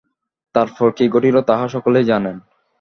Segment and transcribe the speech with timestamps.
[0.55, 2.35] তার পরে কী ঘটিল তাহা সকলেই জানেন।